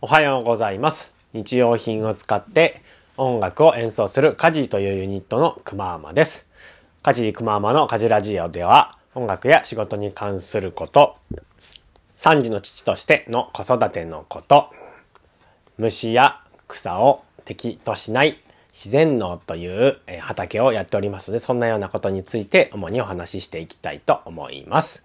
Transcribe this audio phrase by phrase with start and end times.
[0.00, 1.10] おはようございます。
[1.32, 2.82] 日用品を使って
[3.16, 6.46] 音楽を演奏するカジーというユニットのくまーまです。
[7.02, 11.16] カジーくまーまのカジラジオでは音楽や仕事に関すること、
[12.16, 14.70] 3児の父としての子育てのこと、
[15.78, 18.38] 虫や草を敵としない
[18.72, 25.02] 自然農という畑をやっておりますので、そんなようなことについて主にお話ししていきたいと思います。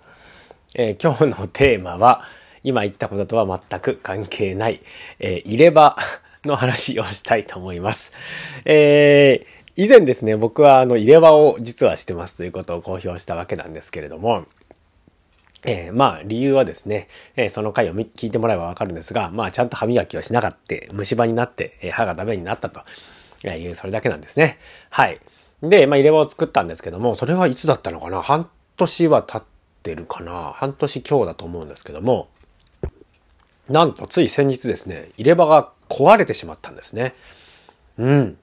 [0.76, 2.26] えー今日のテーマは、
[2.64, 4.82] 今言ったこととは全く関係ない、
[5.20, 5.98] えー入れ歯
[6.46, 8.12] の話をしたいと思います。
[8.66, 14.46] えー以前ですね、僕はあの入れ歯を実はしてますということを公表したわけなんですけれども、
[15.66, 22.82] えーまあ理由はですね、えーその回を聞いてもらえばわかるんですが、まあちゃんと歯磨きをしなかった、虫歯になって、えー歯がダメになったと
[23.46, 24.60] えいう、それだけなんですね。
[24.90, 25.20] はい。
[25.64, 28.22] で、まあ入れ歯を作ったんですけども、それはいつだったのかな？
[28.22, 29.44] 半年は経っ
[29.82, 30.54] てるかな？
[30.56, 32.28] 半年今日だと思うんですけども、
[33.70, 37.16] なんとつい先日ですね、入れ歯が壊れてしまったんですね。
[37.98, 38.38] うん。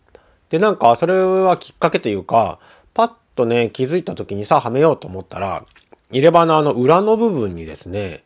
[0.48, 2.58] で、なんか、それはきっかけというか、
[2.94, 5.64] パッとね、気づいた時にさ、はめようと思ったら、
[6.10, 8.24] 入れ歯のあの裏の部分にですね、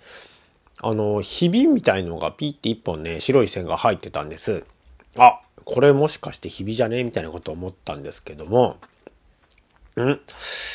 [0.81, 4.65] あの、ひびみたいのがピーって一本ね、白い線が入ってたんです。
[5.17, 8.77] あ、これもしかしてひびじゃねみたいなことを思ったんですけども、
[10.01, 10.21] ん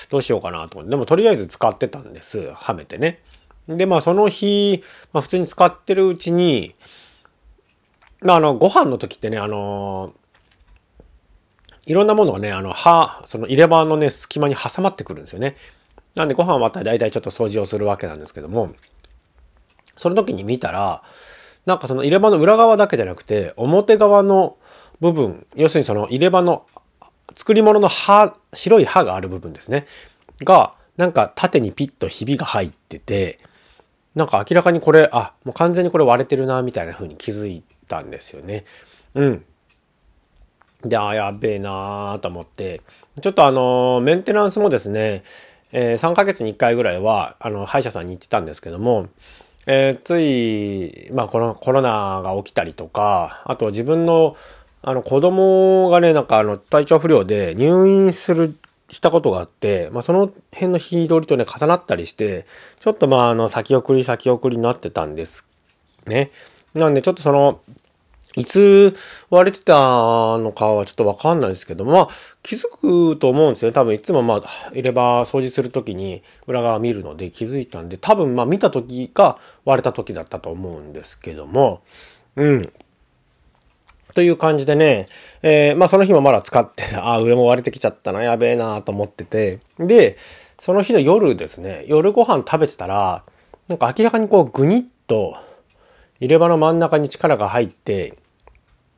[0.10, 0.92] どうしようかなと思って。
[0.92, 2.52] でもとりあえず使ってたんです。
[2.54, 3.22] はめてね。
[3.78, 6.74] で、まあその日、まあ普通に使ってるうちに、
[8.22, 10.14] まああの、ご飯の時ってね、あの
[11.86, 15.56] いろんなものがね、あの、歯、その入れ歯のね、隙間に挟まってくるんですよね。
[16.16, 18.74] なんでご飯終わったら大体ちょっと掃除をするわけなんですけども、
[19.98, 21.02] その時に見たら、
[21.66, 24.58] なんかその入れ歯の裏側だけじゃなくて、表側の
[25.00, 26.66] 部分、要するにその入れ歯の
[27.36, 29.88] 作り物の歯、白い歯がある部分ですね。
[30.44, 33.40] が、なんか縦にピッとひびが入ってて、
[34.20, 38.66] なんか明らかにこれ、あ、もう完全にこれ割れてるな、みたいな風に気づいたんですよね。
[39.16, 39.46] うん。
[40.84, 42.82] で、あ、やべえなーと思って、
[43.22, 45.24] ちょっとあのーメンテナンスもですね、
[45.72, 49.08] えー3ヶ月に1回ぐらいは、あの、歯医者さんに行ってたんですけども、
[49.66, 54.36] えーつい、まあ、このコロナが起きたりとか、あと自分の、
[54.82, 58.56] あの、子供がね、なんかあの、体調不良で入院する、
[58.90, 62.46] したことがあって、まあ、その辺の日取りとね、重なったりして、
[62.80, 65.46] ちょっとまあ、あの、先送り先送りになってたんです。
[66.06, 66.32] ね。
[66.74, 67.62] なんで、ちょっとその、
[68.36, 68.96] いつ
[69.30, 72.10] 割れてたのかはちょっとわかんないですけども、まあ、
[72.44, 73.74] 気づくと思うんですよね。
[73.74, 81.82] 多分いつもまあ、入れ歯掃除するときに裏側見るので気づいたんで、多分まあ見たときが割れたときだったと思うんですけども、
[82.36, 82.72] うん。
[84.14, 85.08] という感じでね、
[85.42, 90.18] えーまあその日もまだ使ってた、 あ、上も割れてきちゃったな、やべえなと思ってて、で、
[90.60, 93.24] その日の夜ですね、夜ご飯食べてたら、
[93.68, 95.36] なんか明らかにこうぐにっと
[96.20, 98.16] 入れ歯の真ん中に力が入って、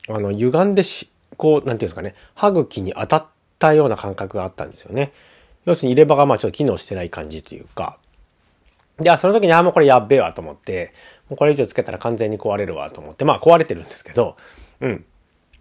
[0.09, 3.25] あの、歪んでし、こう、なんていうんですかね、歯茎に当たっ
[3.59, 5.11] たような感覚があったんですよね。
[5.65, 7.97] 要するに入れ歯がまあちょっと機能してない感じというか。
[8.97, 10.91] で、あその時に、あ、もうこれやっべえわと思って、
[11.29, 14.35] もうこれ以上つけたら完全に壊れるわと思って、まあ壊れてるんですけど、
[14.81, 15.05] うん。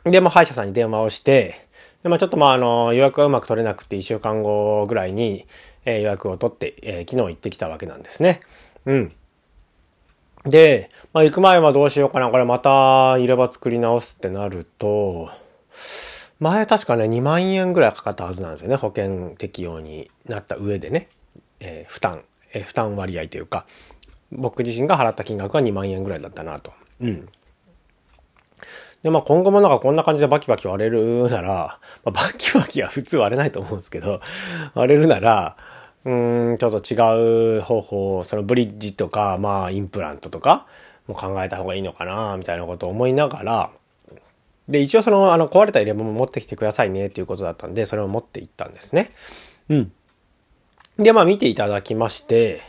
[0.05, 1.67] で、まあ歯医者さんに電話をして、
[2.03, 5.47] で、まあちょっとまああの、予約がうまく取れなくて1週間後ぐらいに、
[5.85, 8.41] えー予約を取って、えー昨日行ってきたわけなんですね。
[8.87, 9.13] うん。
[10.45, 12.31] で、まあ、行く前はどうしようかな。
[12.31, 15.29] これまた入れ歯作り直すってなると、
[16.39, 18.77] 前確かね、2万円ぐらいかかったはずなんですよね。
[18.77, 21.09] 保険適用になった上でね。
[21.61, 22.23] えー負担、
[22.55, 23.67] えー負担割合というか、
[24.33, 26.73] 僕自身が払った金額が2万円ぐらいだったなと。
[27.03, 27.27] うん。
[29.03, 34.21] で、まあ今後もなんかこんな感じでバキバキ割れる なら、まあ、バキバキは普通割れないと思うんですけど、
[34.75, 35.57] 割れるなら、
[36.05, 40.67] うーん、ちょっと違う方法、そのブリッジとか、まあインプラントとか
[41.07, 43.71] も考えた方がいいのかな、みたいなことを思いながら、
[44.71, 49.11] で、一応その、あの、壊れた入れ歯も持ってきてくださいね、っていうことだったんで、それを持って行ったんですね。
[49.69, 49.93] うん。
[50.99, 52.63] で、まあ見ていただきまして、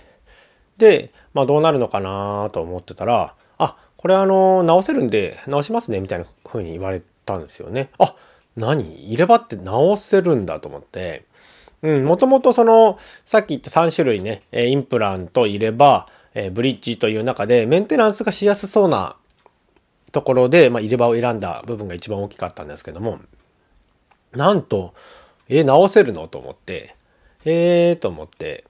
[0.78, 7.90] で、まあどうなるのかなと思ってたら、あ、これあの、直せるんで、直しますね、みたいな風に言われたんですよね。
[8.00, 8.16] あ、
[8.56, 9.06] 何？
[9.06, 11.26] 入れ歯って直せるんだと思って、
[11.84, 19.18] うん、もともとその、さっき言った3種類ね、インプラント、入れ歯、えブリッジという中で、メンテナンスがしやすそうな
[20.12, 23.20] ところで、まあ、入れ歯を選んだ部分が一番大きかったんですけども、
[24.32, 24.94] なんと、
[25.50, 26.28] え直せるの？
[26.28, 26.96] と思って、
[27.46, 28.66] えーと思って、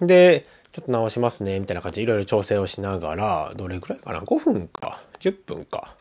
[0.00, 5.94] で、ちょっと直しますね、みたいな感じでいろいろ調整をしながら、どれぐらいかな ?5 分か、10分か。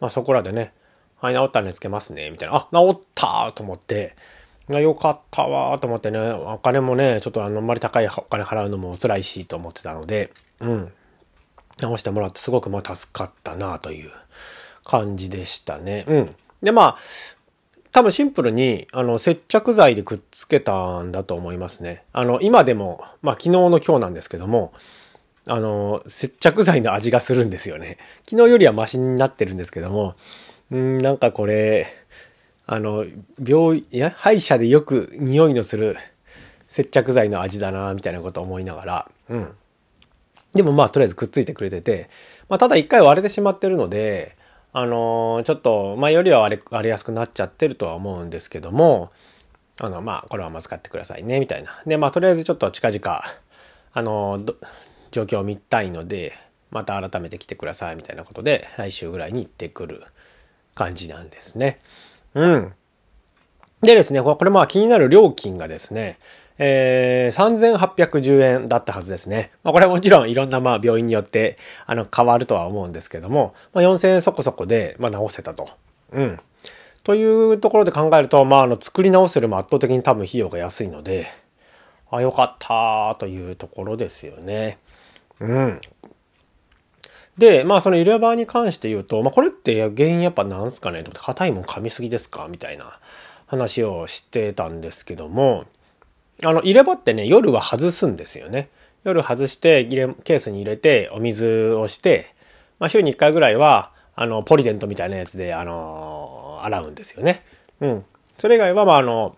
[0.00, 0.72] まあそこらでね、
[1.20, 2.56] はい、治ったらね、つけますね、みたいな。
[2.56, 4.16] あ、治ったと思って、
[4.76, 10.92] あよかったわーと思ってね、お金もね、ちょっとあのあんまり高いお金払うのも辛いしと思ってたので、うん。
[11.80, 14.10] 直してもらってすごくまあ助かったなという
[14.84, 16.04] 感じでしたね。
[16.06, 16.36] うん。
[16.62, 16.98] で、まあ、
[17.98, 22.04] 多分シンプルに、あの、接着剤でくっつけたんだと思いますね。
[22.12, 24.72] あの、今でも、まあ昨日の今日なんですけども、
[25.48, 27.98] あの、接着剤の味がするんですよね。
[28.30, 30.14] 昨日よりはマシになってるんですけども、
[30.70, 31.88] うん、なんかこれ、
[32.68, 33.04] あの、
[33.44, 35.96] 病院、や、歯医者でよく匂いのする
[36.68, 39.48] 接着剤の味だな、みたいなこと思いながら、うん。
[40.54, 42.08] でもまあ、とりあえずくっついてくれてて、
[42.48, 44.36] まあ、ただ一回割れてしまってるので、
[44.72, 49.10] あのー、ちょっと、前よりは割れ、やすくなっちゃってるとは思うんですけども、
[49.80, 51.82] あの、まあ、これはまず買ってくださいね、みたいな。
[51.86, 53.22] で、まあ、とりあえずちょっと近々、
[53.92, 54.54] あのー、
[55.10, 56.34] 状況を見たいので、
[56.70, 60.04] また改めて来てください、みたいなことで、来週ぐらいに行ってくる
[60.74, 61.80] 感じなんですね。
[62.34, 62.72] うん。
[63.82, 66.18] でですね、これまあ気になる料金がですね、
[66.58, 69.52] えー、3810円だったはずですね。
[69.62, 71.56] まあ、これはもちろんいろんなまあ病院によって
[71.86, 75.70] あの変わるとは思うんですけども、まあ、4000円そこそこでまあ直せたと。
[76.12, 76.40] うん。
[77.04, 81.28] というところで考えると、まあ、あの作り直せるも圧倒的に多分費用が安いので、
[82.10, 84.78] あ、よかったというところですよね。
[85.40, 85.80] うん。
[87.38, 91.04] で、まあその入れ歯に関して言うと、まあこれって原因やっぱなんすかね？
[91.04, 92.48] と硬いもん噛みすぎですか？
[92.50, 92.98] みたいな
[93.46, 95.64] 話をしてたんですけども、
[96.44, 98.68] あの入れ歯ってね、夜は外すんですよね。
[99.04, 102.34] 夜外して入れ、ケースに入れてお水をして、
[102.78, 107.44] まあ週に1回ぐらいは、あの、ポリデントみたいなやつで、あの、洗うんですよね。
[107.80, 108.04] うん。
[108.38, 109.36] それ以外は、まああの、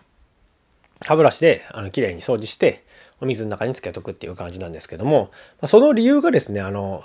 [1.03, 2.83] 歯ブラシで、あの、綺麗に掃除して、
[3.21, 5.31] お水の中につけとくっていう感じなんですけども、
[5.67, 7.03] その理由がですね、あの、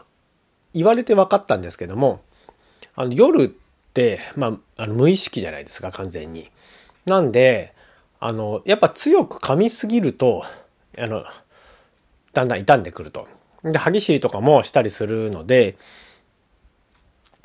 [0.72, 2.20] 言われて分かったんですけども、
[2.94, 3.48] あの夜っ
[3.92, 6.50] て、まあ、あの無意識じゃないですか、完全に。
[7.04, 7.74] なんで、
[8.20, 10.44] あの、やっぱ強く噛みすぎると、
[10.98, 11.24] あの、
[12.32, 13.28] だんだん傷んでくると。
[13.62, 15.76] で、歯ぎしりとかもしたりするので、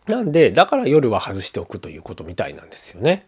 [0.08, 3.26] なんで、だから夜は外しておくということみたいなんですよね。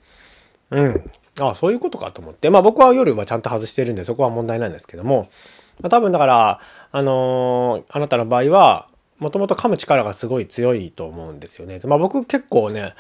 [0.72, 1.12] うん。
[1.40, 2.50] ああ、そういうことかと思って。
[2.50, 5.30] まあ僕は夜はちゃんと外してるんで、そこは問題ないんですけども、
[5.82, 6.60] まあ、多分だから、
[6.92, 8.88] あのー、あなたの場合は、
[9.20, 11.80] もともと噛む力がすごい強いと思うんですよね。
[11.86, 12.94] まあ僕結構ね、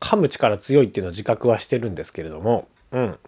[0.00, 3.18] 噛む力強いっていうのを自覚はしてるんですけれども、うん。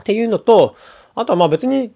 [0.00, 0.76] っていうのと、
[1.14, 1.92] あとはまあ別に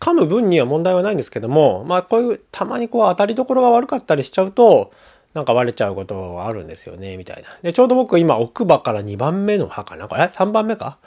[0.00, 4.90] 噛む分には問題はないんですけども、まあこういうたまにこう当たりどころが悪かったりしちゃうと、
[5.34, 7.48] なんか割れちゃうことはあるんですよね、みたいな。
[7.62, 10.08] で、ちょうど僕今奥歯から2番目の歯かな？
[10.08, 10.98] これ ?3 番目か？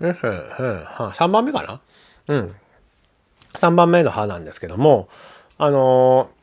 [0.00, 1.80] うん、うん、うん、3番目かな？
[2.28, 2.54] うん。
[3.54, 5.08] 3番目の歯なんですけども、
[5.58, 6.40] あのー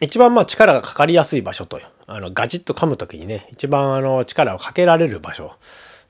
[0.00, 5.52] 一番まあ力がかかりやすい場所と、あの、ガチッと噛むときにね、一番あの、力をかけられる場所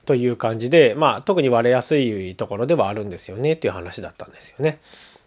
[0.04, 4.78] という感じで、まあ、特に割れやすいところではあるんですよね、っていう話だったんですよね。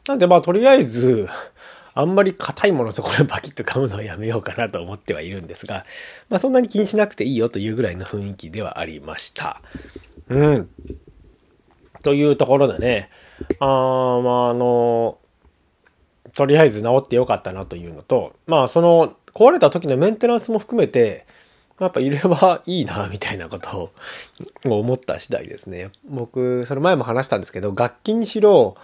[0.07, 1.27] なんでまあ、とりあえず、
[1.93, 5.83] あんまり硬いものそこでバキッと噛むのはやめようかなと思ってはいるんですが、
[6.29, 9.61] まあ、そんなに気にしなくていいよというぐらいの雰囲気ではありました。
[10.29, 10.69] うん。
[12.03, 13.09] というところでね、
[13.59, 15.17] あー、まあ、あの、
[16.33, 21.25] とりあえず治ってよかったなというのと、まあその壊れた時のメンテナンスも含めて、
[21.79, 23.91] やっぱいればいいな、みたいなことを
[24.79, 25.91] 思った次第ですね。
[26.09, 28.75] 僕、その前も話したんですけど、楽器にしろ、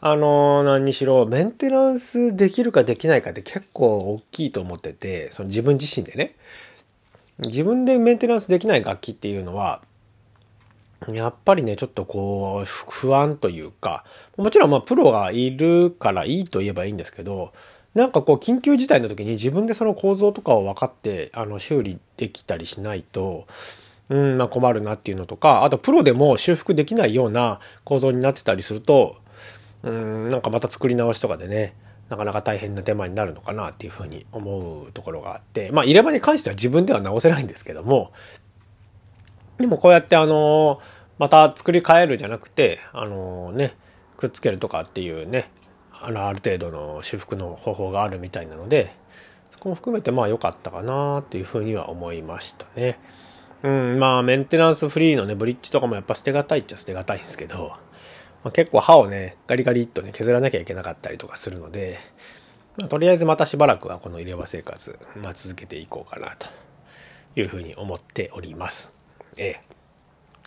[0.00, 6.34] あの、何にしろ、メンテナンスできるかできないかって結構大きいと思ってて、その自分自身でね。
[7.38, 9.80] 自分でメンテナンスできない楽器っていうのは、
[11.08, 14.04] やっぱりね、ちょっとこう、不安というか、
[14.36, 17.52] もちろんまあプロがいるからいいと言えばいいんですけど、
[17.94, 23.46] なんかこう緊急事態の時に自分でその構造とかを分かって、あの修理できたりしないと、
[24.08, 29.16] うん、まあ困るなっていうのとか、あとプロでも修復できないような構造になってたりすると、
[29.82, 31.74] うん、なんかまた作り直しとかでね、
[32.08, 38.12] なかなか大変な手間になるのかなっていうふうに思うところがあって、まあ入れ歯に関しては自分では直せないんですけども、
[39.58, 40.80] でもこうやってあの、
[41.18, 43.76] また作り変えるじゃなくて、あのね、
[44.16, 45.50] くっつけるとかっていうね、
[46.02, 48.94] あの、ある程度の修復の方法があるみたいなので、
[49.50, 52.98] そこも含めてまあ良かったかなっていうふうには思いましたね。
[53.62, 57.76] うん、まあメンテナンスフリーのね、ブリッジとかもやっぱ捨てがたいっちゃ捨てがたいんですけど、
[58.42, 62.00] まあ、結構歯をね、ガリガリっとね、削らなきゃいけなかったりとかするので、
[62.76, 66.48] まあ、とりあえずまたしばらくはこの入れ歯生活、まあ、続けていこうかなと
[67.36, 68.92] いうふうに思っております。
[69.38, 69.60] ええ。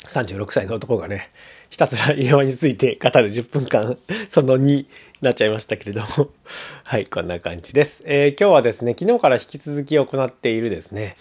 [0.08, 1.32] 36歳の男がね、
[1.70, 3.98] ひたすら入れ歯について語る10分間、
[4.30, 4.86] その2
[5.26, 6.30] なっちゃいましたけれども
[6.86, 8.04] はい、こんな感じです。
[8.06, 11.18] えー、今日はですね、昨日から引き続き行っているですね、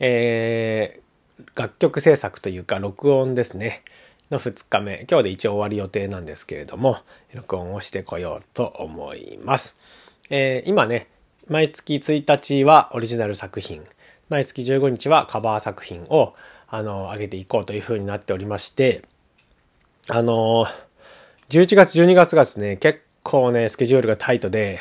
[0.00, 3.82] えー、楽曲制作というか、録音ですね、
[4.30, 6.98] の2日目、今日で一応終わり予定なんですけれども、
[7.32, 9.76] 録音をしてこようと思います。
[10.28, 11.06] えー、今ね、
[11.48, 13.82] 毎月1日はオリジナル作品、
[14.28, 16.34] 毎月15日はカバー作品を、
[16.66, 19.00] あの、上げていこうという風になっておりまして、
[20.08, 20.66] あの、
[21.48, 24.78] 11月、12月がですね、結構ね、スケジュールがタイトで、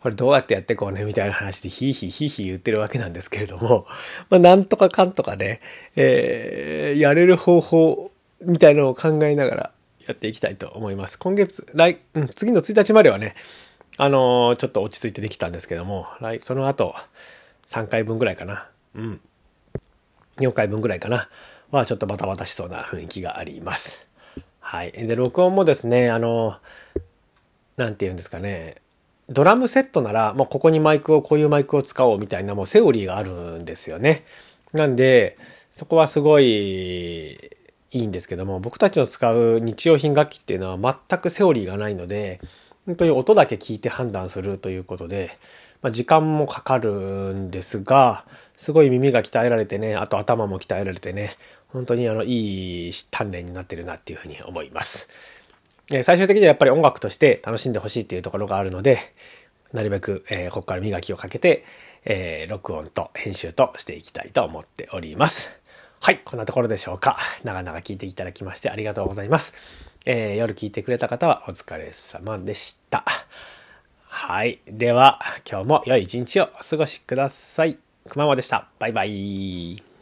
[0.00, 3.86] これどうやってやっていこうね、みたいな話でヒーヒーヒーヒー言ってるわけなんですけれども、
[4.30, 5.60] まあ、なんとかかんとかね、
[5.96, 8.10] えー、やれる方法
[8.42, 9.70] みたいなのを考えながら
[10.06, 11.18] やっていきたいと思います。
[11.18, 13.34] 今月、来、うん、次の1日まではね、
[13.98, 16.94] あのー、ちょっと落ち着いてできたんですけども、来、その後、
[17.68, 18.68] 3回分ぐらいかな。
[18.94, 19.20] うん。
[20.38, 21.28] 4回分ぐらいかな。
[21.70, 24.06] は、ちょっとバタバタしそうな雰囲気があります。
[24.60, 24.92] はい。
[24.92, 27.00] で、録音もですね、あのー、
[27.76, 28.76] なんて言うんですかね。
[29.28, 34.24] ドラムセットなら、もうここにマイクを、こういうマイクを使おうみたいなもうセオリーがあるんですよね。
[34.72, 35.36] なんで、
[35.72, 37.32] そこはすごい
[37.90, 42.40] いいんですけども、僕たちの使う日用品楽器っていうのは全くセオリーがないので、
[42.86, 45.36] 本当に音だけ聞いて判断するということで、
[45.82, 48.24] まあ、時間もかかるんですが、
[48.56, 51.32] すごい耳が鍛えられてね、あと頭も鍛えられてね、
[51.68, 55.08] 本当にあの、いい鍛錬になってるなっていうふうに思います。
[55.92, 58.98] え最終的にはやっぱり音楽として楽しんでほしいっていうところがあるので、
[59.72, 61.64] なるべく、えー、ここから磨きをかけて、
[62.04, 65.50] え、録音と編集としていきたいと思っております。
[66.00, 67.18] はい、こんなところでしょうか。
[67.44, 69.54] 長々聞いていただきましてありがとうございます。
[70.04, 73.04] えー、夜聞いてくれた方はお疲れ様でした。
[74.04, 74.60] はい。
[74.66, 77.78] では、今日も良い一日をお過ごしください。
[78.08, 78.68] くままでした。
[78.78, 79.95] バイバイ。